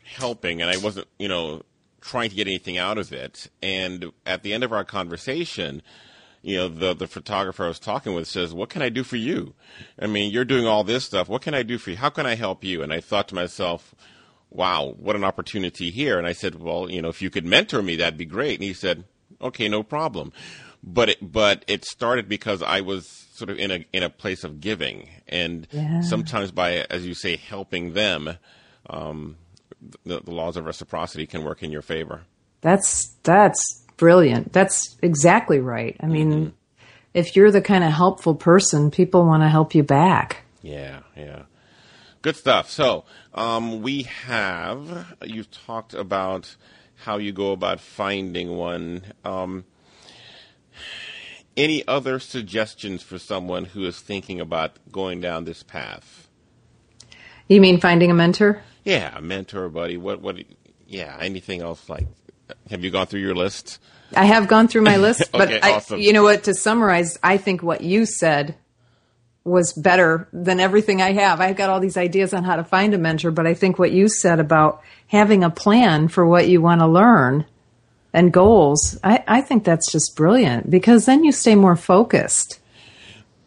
[0.05, 1.63] helping, and I wasn't, you know,
[2.01, 3.49] trying to get anything out of it.
[3.63, 5.83] And at the end of our conversation,
[6.43, 9.17] you know, the the photographer I was talking with says, "What can I do for
[9.17, 9.55] you?
[9.99, 11.29] I mean, you're doing all this stuff.
[11.29, 11.97] What can I do for you?
[11.97, 13.95] How can I help you?" And I thought to myself,
[14.49, 17.83] "Wow, what an opportunity here!" And I said, "Well, you know, if you could mentor
[17.83, 19.05] me, that'd be great." And he said,
[19.41, 20.33] "Okay, no problem."
[20.83, 24.45] But it but it started because I was sort of in a in a place
[24.45, 26.01] of giving, and Yeah.
[26.01, 28.37] sometimes by as you say, helping them.
[28.89, 29.37] Um,
[30.05, 32.23] the, the laws of reciprocity can work in your favor.
[32.61, 33.63] That's that's
[33.97, 34.53] brilliant.
[34.53, 35.97] That's exactly right.
[36.01, 36.53] I mean,
[37.15, 40.45] if you're the kind of helpful person, people want to help you back.
[40.63, 41.43] Yeah, yeah.
[42.23, 42.69] Good stuff.
[42.71, 46.57] So, um, we have, you've talked about
[47.05, 49.03] how you go about finding one.
[49.25, 49.65] Um,
[51.57, 56.29] any other suggestions for someone who is thinking about going down this path?
[57.49, 58.63] You mean finding a mentor?
[58.85, 59.97] Yeah, a mentor, buddy.
[59.97, 60.37] What, what,
[60.87, 62.07] yeah, anything else like,
[62.71, 63.79] have you gone through your list?
[64.15, 66.01] I have gone through my list, but I, awesome.
[66.01, 66.45] you know what?
[66.45, 68.57] To summarize, I think what you said
[69.45, 71.41] was better than everything I have.
[71.41, 73.93] I've got all these ideas on how to find a mentor, but I think what
[73.93, 77.47] you said about having a plan for what you want to learn
[78.13, 82.59] and goals, I, I think that's just brilliant because then you stay more focused.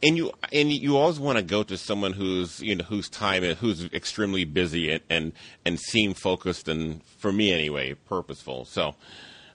[0.02, 3.44] and you and you always want to go to someone who's you know whose time
[3.44, 5.34] who's extremely busy and and,
[5.66, 8.96] and seem focused and for me anyway purposeful so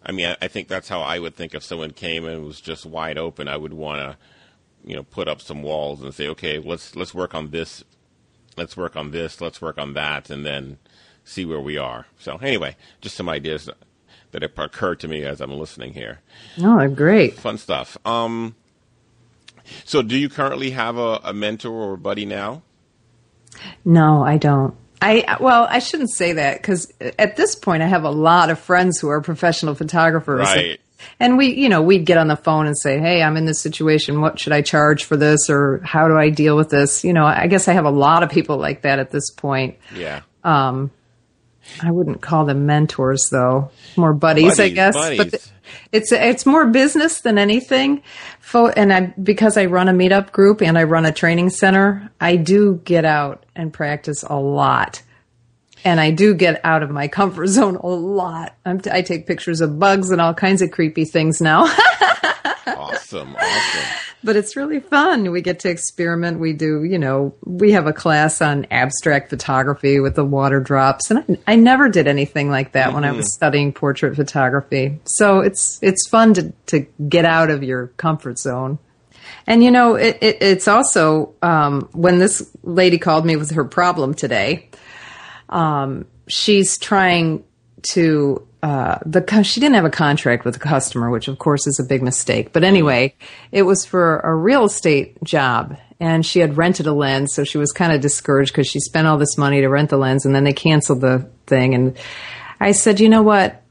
[0.03, 2.61] i mean I, I think that's how i would think if someone came and was
[2.61, 4.17] just wide open i would want to
[4.85, 7.85] you know put up some walls and say okay let's let's work on this
[8.57, 10.79] let's work on this let's work on that and then
[11.25, 13.69] see where we are so anyway just some ideas
[14.31, 16.21] that have occurred to me as i'm listening here
[16.61, 17.35] Oh, they're great.
[17.39, 17.97] fun stuff.
[18.05, 18.55] Um,
[19.85, 22.63] so, do you currently have a, a mentor or a buddy now?
[23.85, 24.75] No, I don't.
[25.03, 28.59] I well, I shouldn't say that because at this point, I have a lot of
[28.59, 30.41] friends who are professional photographers.
[30.41, 30.81] Right.
[31.21, 33.61] And we, you know, we'd get on the phone and say, Hey, I'm in this
[33.61, 34.21] situation.
[34.21, 35.49] What should I charge for this?
[35.49, 37.05] Or how do I deal with this?
[37.05, 39.79] You know, I guess I have a lot of people like that at this point.
[39.95, 40.23] Yeah.
[40.45, 40.91] Um,
[41.83, 44.95] I wouldn't call them mentors though, more buddies, Buddies, I guess.
[44.95, 45.19] buddies.
[45.19, 45.43] But th-
[45.93, 48.03] it's it's more business than anything.
[48.41, 52.11] Fo- and I because I run a meetup group and I run a training center,
[52.21, 55.03] I do get out and practice a lot.
[55.85, 58.55] And I do get out of my comfort zone a lot.
[58.65, 61.63] I'm t- I take pictures of bugs and all kinds of creepy things now.
[62.67, 63.37] awesome.
[63.37, 63.83] Awesome.
[64.25, 65.31] but it's really fun.
[65.31, 66.41] We get to experiment.
[66.41, 71.11] We do, you know, we have a class on abstract photography with the water drops,
[71.11, 74.99] and I, I never did anything like that when I was studying portrait photography.
[75.05, 78.79] So it's it's fun to to get out of your comfort zone.
[79.47, 83.65] And you know, it, it, it's also um, when this lady called me with her
[83.65, 84.69] problem today.
[85.49, 87.45] Um, she's trying
[87.83, 91.79] to uh, the she didn't have a contract with the customer, which of course is
[91.79, 92.53] a big mistake.
[92.53, 93.15] But anyway,
[93.53, 97.59] it was for a real estate job, and she had rented a lens, so she
[97.59, 100.35] was kind of discouraged because she spent all this money to rent the lens, and
[100.35, 101.75] then they canceled the thing.
[101.75, 101.97] And
[102.59, 103.63] I said, you know what?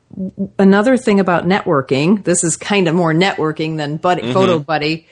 [0.58, 5.06] Another thing about networking, this is kind of more networking than buddy, photo buddy.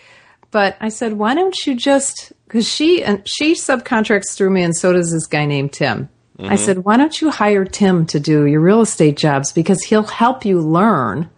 [0.51, 4.75] But I said, why don't you just because she and she subcontracts through me, and
[4.75, 6.07] so does this guy named Tim.
[6.37, 6.55] I mm-hmm.
[6.57, 10.43] said, why don't you hire Tim to do your real estate jobs because he'll help
[10.43, 11.29] you learn.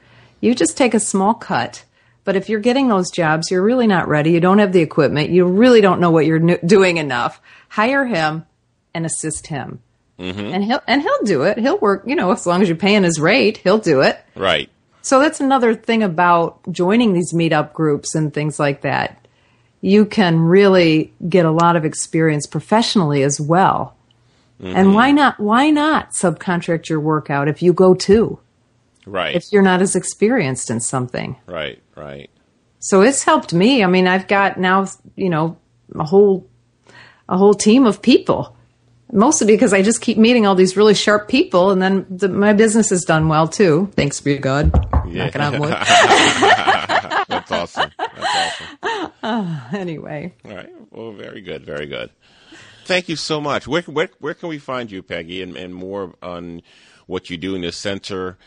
[0.41, 1.83] You just take a small cut.
[2.23, 4.31] But if you're getting those jobs, you're really not ready.
[4.31, 5.29] You don't have the equipment.
[5.29, 7.39] You really don't know what you're doing enough.
[7.69, 8.45] Hire him
[8.93, 9.81] and assist him.
[10.19, 10.39] Mm-hmm.
[10.39, 11.59] And he'll and he'll do it.
[11.59, 14.19] He'll work, you know, as long as you're paying his rate, he'll do it.
[14.35, 14.69] Right.
[15.03, 19.27] So that's another thing about joining these meetup groups and things like that.
[19.79, 23.95] You can really get a lot of experience professionally as well.
[24.61, 24.75] Mm-hmm.
[24.75, 28.39] And why not why not subcontract your work out if you go too?
[29.05, 29.35] Right.
[29.35, 31.37] If you're not as experienced in something.
[31.45, 31.81] right.
[31.95, 32.29] Right.
[32.79, 33.83] So it's helped me.
[33.83, 35.57] I mean, I've got now, you know,
[35.95, 36.47] a whole
[37.27, 38.55] a whole team of people.
[39.11, 42.51] Mostly because I just keep meeting all these really sharp people, and then the, my
[42.51, 43.89] business has done well too.
[43.95, 44.73] Thanks be to God.
[45.05, 45.69] Knocking on wood.
[45.69, 47.91] That's awesome.
[47.97, 48.61] That's
[49.23, 49.63] awesome.
[49.73, 50.69] anyway, All right.
[50.91, 51.65] Well, very good.
[51.65, 52.09] Very good.
[52.87, 53.67] Thank you so much.
[53.67, 56.61] Where where, where can we find you, Peggy, and, and more on
[57.05, 58.37] what you do in the center,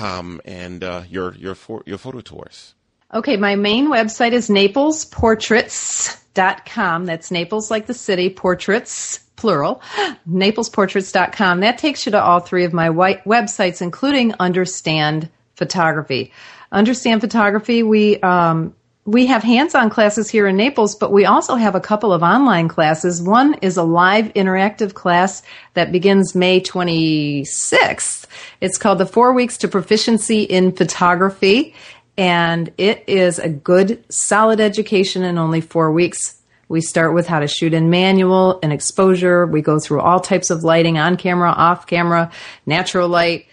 [0.00, 2.74] um, and uh, your your your photo tours?
[3.14, 7.06] Okay, my main website is naplesportraits.com.
[7.06, 9.80] That's Naples like the city, portraits, plural,
[10.28, 11.60] naplesportraits.com.
[11.60, 16.32] That takes you to all three of my websites, including Understand Photography.
[16.72, 21.74] Understand Photography, we, um, we have hands-on classes here in Naples, but we also have
[21.74, 23.20] a couple of online classes.
[23.20, 25.42] One is a live interactive class
[25.74, 28.26] that begins May 26th.
[28.60, 31.74] It's called the Four Weeks to Proficiency in Photography
[32.18, 36.38] and it is a good, solid education in only four weeks.
[36.68, 39.46] We start with how to shoot in manual and exposure.
[39.46, 42.30] We go through all types of lighting on camera, off camera,
[42.66, 43.46] natural light.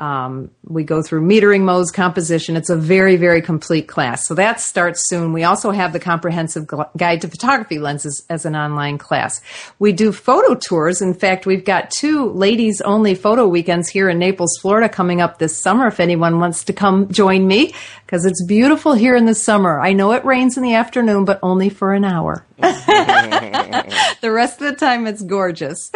[0.00, 2.56] Um, we go through metering modes, composition.
[2.56, 4.26] It's a very, very complete class.
[4.26, 5.34] So that starts soon.
[5.34, 9.42] We also have the comprehensive Gu- guide to photography lenses as an online class.
[9.78, 11.02] We do photo tours.
[11.02, 15.38] In fact, we've got two ladies only photo weekends here in Naples, Florida coming up
[15.38, 17.74] this summer if anyone wants to come join me
[18.06, 19.80] because it's beautiful here in the summer.
[19.80, 22.44] I know it rains in the afternoon, but only for an hour.
[22.58, 25.90] the rest of the time it's gorgeous.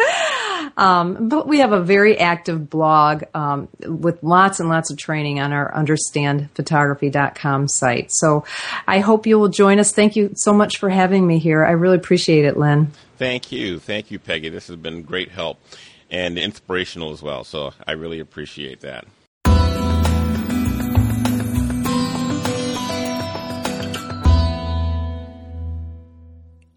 [0.77, 3.67] Um, but we have a very active blog um,
[4.01, 8.11] with lots and lots of training on our understandphotography.com site.
[8.11, 8.45] So
[8.87, 9.91] I hope you will join us.
[9.91, 11.63] Thank you so much for having me here.
[11.63, 12.91] I really appreciate it, Lynn.
[13.17, 14.49] Thank you, thank you, Peggy.
[14.49, 15.59] This has been great help
[16.09, 17.43] and inspirational as well.
[17.43, 19.05] So I really appreciate that.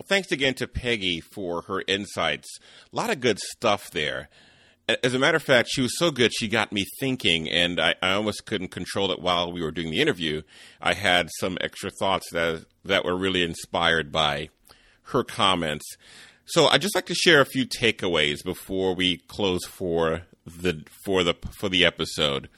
[0.09, 2.59] thanks again to Peggy for her insights.
[2.93, 4.29] A lot of good stuff there.
[5.05, 7.95] As a matter of fact, she was so good, she got me thinking, and I,
[8.01, 10.43] I almost couldn't control it while we were doing the interview.
[10.81, 14.49] I had some extra thoughts that that were really inspired by
[15.09, 15.85] her comments.
[16.47, 21.23] So I'd just like to share a few takeaways before we close for the for
[21.23, 22.49] the for the episode.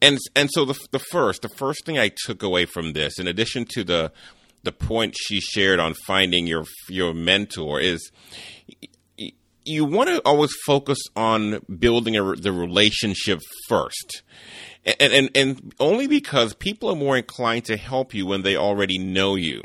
[0.00, 3.26] And and so the the first the first thing I took away from this, in
[3.28, 4.12] addition to the
[4.62, 8.10] the point she shared on finding your your mentor, is
[9.68, 14.22] you want to always focus on building a, the relationship first.
[14.84, 18.98] And, and and only because people are more inclined to help you when they already
[18.98, 19.62] know you.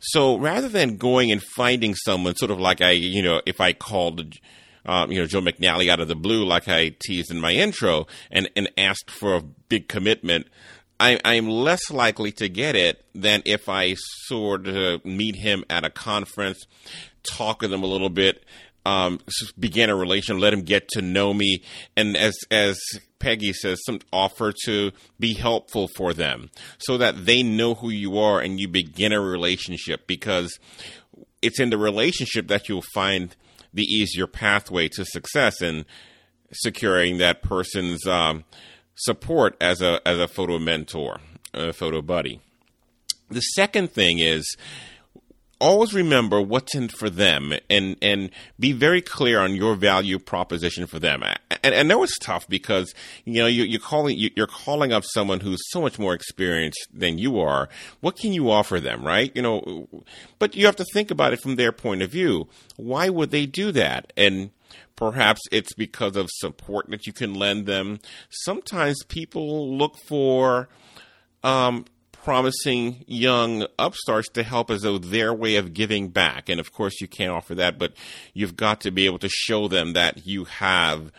[0.00, 3.72] So rather than going and finding someone, sort of like I, you know, if I
[3.72, 4.34] called
[4.86, 8.06] um, you know, Joe McNally out of the blue, like I teased in my intro,
[8.30, 10.48] and, and asked for a big commitment,
[11.00, 13.94] I, I'm less likely to get it than if I
[14.26, 16.66] sort of meet him at a conference,
[17.22, 18.44] talk with him a little bit,
[18.86, 19.20] um,
[19.58, 21.62] begin a relation, let him get to know me,
[21.96, 22.78] and as as
[23.18, 28.18] Peggy says, some offer to be helpful for them, so that they know who you
[28.18, 30.06] are and you begin a relationship.
[30.06, 30.58] Because
[31.40, 33.34] it's in the relationship that you'll find
[33.72, 35.84] the easier pathway to success in
[36.52, 38.44] securing that person's um,
[38.94, 41.20] support as a as a photo mentor,
[41.52, 42.40] a photo buddy.
[43.30, 44.56] The second thing is
[45.60, 50.86] always remember what's in for them and and be very clear on your value proposition
[50.86, 51.22] for them.
[51.62, 52.94] And, and know it's tough because
[53.24, 57.18] you know you, are calling you're calling up someone who's so much more experienced than
[57.18, 57.68] you are.
[58.00, 59.32] What can you offer them right?
[59.34, 59.88] You know
[60.38, 62.48] but you have to think about it from their point of view.
[62.76, 64.12] Why would they do that?
[64.16, 64.50] And
[64.96, 67.98] Perhaps it's because of support that you can lend them.
[68.30, 70.68] Sometimes people look for
[71.42, 71.84] um,
[72.24, 76.48] promising young upstarts to help as though their way of giving back.
[76.48, 77.92] And of course, you can't offer that, but
[78.32, 81.12] you've got to be able to show them that you have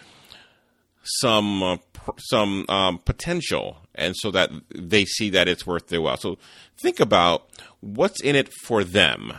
[1.03, 6.01] some uh, pr- some um, potential, and so that they see that it's worth their
[6.01, 6.18] while.
[6.18, 6.39] So
[6.76, 7.49] think about
[7.82, 9.32] what's in it for them,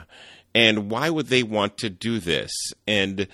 [0.55, 2.53] and why would they want to do this,
[2.87, 3.27] and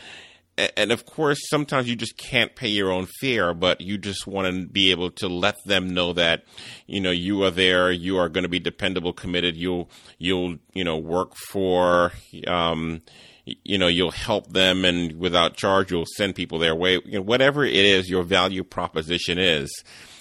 [0.59, 4.55] and of course, sometimes you just can't pay your own fare, but you just want
[4.55, 6.45] to be able to let them know that,
[6.87, 9.57] you know, you are there, you are going to be dependable, committed.
[9.57, 12.13] You'll, you'll, you know, work for,
[12.47, 13.03] um,
[13.45, 16.95] you know, you'll help them, and without charge, you'll send people their way.
[17.05, 19.73] You know, whatever it is, your value proposition is,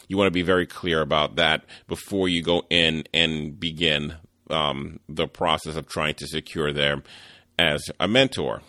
[0.08, 4.16] you want to be very clear about that before you go in and begin
[4.50, 7.04] um, the process of trying to secure them
[7.60, 8.62] as a mentor.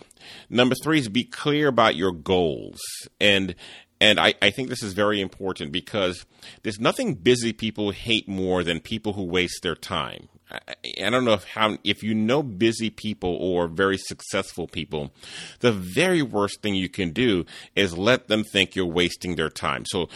[0.51, 2.81] Number three is be clear about your goals.
[3.21, 3.55] And
[4.01, 6.27] and I, I think this is very important because
[6.65, 10.29] there's nothing busy people hate more than people who waste their time.
[10.51, 15.13] I, don't know if how if you know busy people or very successful people,
[15.61, 17.47] the very worst thing you can do
[17.77, 19.85] is let them think you're wasting their time.
[19.87, 20.09] So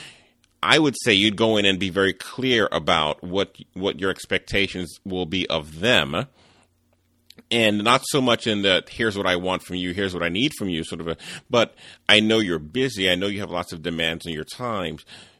[0.62, 4.98] I would say you'd go in and be very clear about what what your expectations
[5.04, 6.26] will be of them
[7.50, 10.28] and not so much in that here's what I want from you, here's what I
[10.28, 11.16] need from you, sort of a,
[11.48, 11.74] but
[12.08, 13.10] I know you're busy.
[13.10, 14.98] I know you have lots of demands on your time.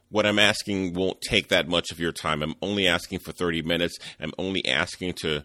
[0.09, 2.43] What I'm asking won't take that much of your time.
[2.43, 3.99] I'm only asking for 30 minutes.
[4.21, 5.45] I'm only asking to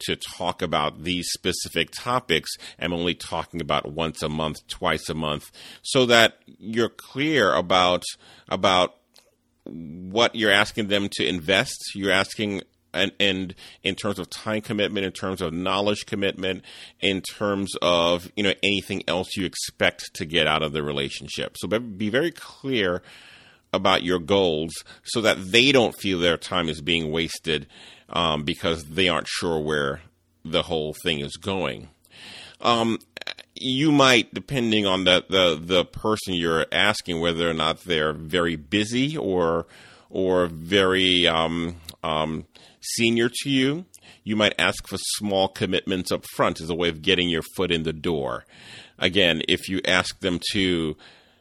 [0.00, 2.50] to talk about these specific topics.
[2.80, 5.44] I'm only talking about once a month, twice a month,
[5.82, 8.02] so that you're clear about
[8.48, 8.96] about
[9.64, 11.76] what you're asking them to invest.
[11.94, 12.62] You're asking
[12.94, 16.62] and, and in terms of time commitment, in terms of knowledge commitment,
[17.00, 21.56] in terms of you know anything else you expect to get out of the relationship.
[21.58, 23.02] So be very clear
[23.72, 24.72] about your goals
[25.02, 27.66] so that they don't feel their time is being wasted
[28.08, 30.00] um, because they aren't sure where
[30.44, 31.88] the whole thing is going.
[32.60, 32.98] Um,
[33.54, 38.56] you might, depending on the, the the person you're asking, whether or not they're very
[38.56, 39.66] busy or
[40.10, 42.46] or very um, um,
[42.84, 43.86] senior to you,
[44.22, 47.70] you might ask for small commitments up front as a way of getting your foot
[47.70, 48.44] in the door.
[48.98, 50.96] Again, if you ask them to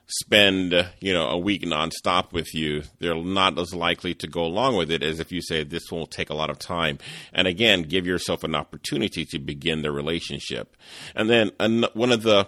[0.08, 4.76] spend you know a week nonstop with you, they're not as likely to go along
[4.76, 6.98] with it as if you say this won't take a lot of time.
[7.32, 10.76] And again, give yourself an opportunity to begin the relationship.
[11.16, 11.52] And then
[11.94, 12.48] one of the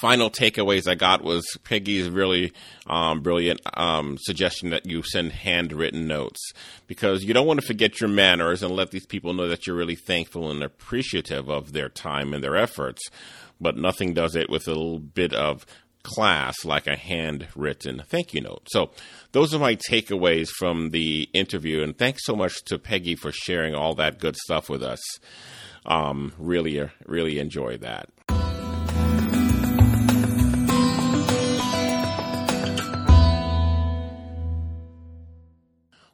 [0.00, 2.52] final takeaways I got was Peggy's really
[2.86, 6.52] um, brilliant um, suggestion that you send handwritten notes
[6.86, 9.76] because you don't want to forget your manners and let these people know that you're
[9.76, 13.02] really thankful and appreciative of their time and their efforts.
[13.60, 15.64] But nothing does it with a little bit of
[16.02, 18.62] class like a handwritten thank you note.
[18.68, 18.92] So
[19.32, 23.74] those are my takeaways from the interview, and thanks so much to Peggy for sharing
[23.74, 25.00] all that good stuff with us.
[25.84, 28.08] Um, really, really enjoy that.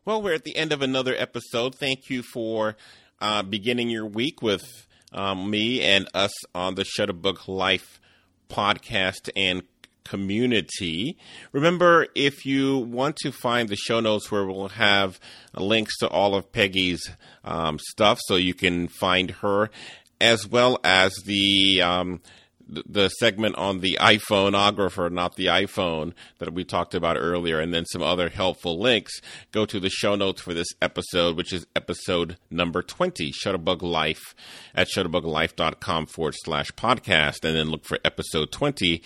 [0.04, 1.76] Well, we're at the end of another episode.
[1.76, 2.76] Thank you for
[3.20, 4.64] uh, beginning your week with
[5.12, 8.00] um, me and us on the Shutterbug Life
[8.50, 9.62] podcast and
[10.02, 11.16] community.
[11.52, 15.20] Remember, if you want to find the show notes where we'll have
[15.56, 17.08] links to all of Peggy's
[17.44, 19.70] um, stuff so you can find her,
[20.20, 22.20] as well as the um,
[22.86, 27.84] the segment on the iPhoneographer, not the iPhone, that we talked about earlier, and then
[27.86, 29.20] some other helpful links,
[29.50, 34.34] go to the show notes for this episode, which is episode number 20, Shutterbug Life,
[34.74, 39.02] at shutterbuglife.com forward slash podcast, and then look for episode 20.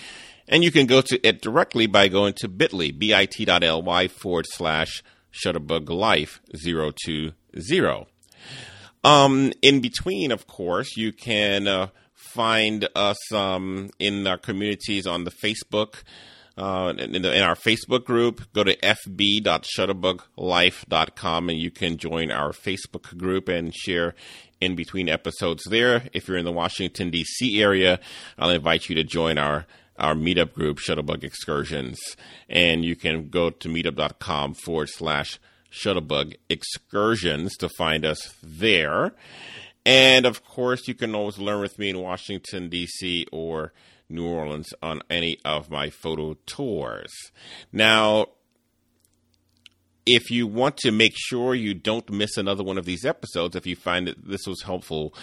[0.48, 5.02] And you can go to it directly by going to bit.ly, bit.ly forward slash
[5.32, 8.06] shutterbuglife 020.
[9.04, 11.88] Um, in between, of course, you can uh,
[12.36, 16.02] find us um, in our communities on the Facebook.
[16.58, 22.52] Uh, in, the, in, our Facebook group, go to fb.shutterbuglife.com and you can join our
[22.52, 24.14] Facebook group and share
[24.58, 26.04] in between episodes there.
[26.14, 27.60] If you're in the Washington, D.C.
[27.60, 28.00] area,
[28.38, 29.66] I'll invite you to join our
[29.98, 31.98] our meetup group, Shutterbug Excursions.
[32.48, 35.38] And you can go to meetup.com forward slash
[35.72, 39.14] Shutterbug Excursions to find us there.
[39.86, 43.28] And of course, you can always learn with me in Washington, D.C.
[43.30, 43.72] or
[44.08, 47.12] New Orleans on any of my photo tours.
[47.72, 48.26] Now,
[50.04, 53.64] if you want to make sure you don't miss another one of these episodes, if
[53.64, 55.14] you find that this was helpful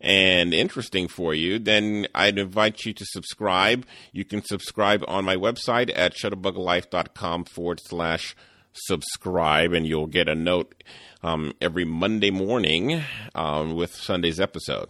[0.00, 3.84] and interesting for you, then I'd invite you to subscribe.
[4.12, 8.36] You can subscribe on my website at shutterbuglife.com forward slash
[8.72, 10.84] subscribe, and you'll get a note
[11.22, 13.02] um, every Monday morning
[13.34, 14.88] um, with Sunday's episode.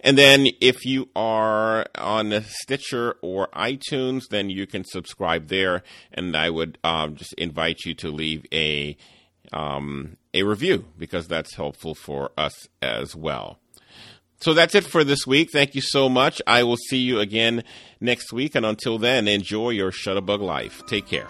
[0.00, 6.36] And then if you are on Stitcher or iTunes, then you can subscribe there, and
[6.36, 8.96] I would um, just invite you to leave a
[9.52, 13.58] um, a review because that's helpful for us as well.
[14.40, 15.50] So that's it for this week.
[15.52, 16.42] Thank you so much.
[16.46, 17.62] I will see you again
[18.00, 20.82] next week, and until then, enjoy your Shutterbug life.
[20.88, 21.28] Take care.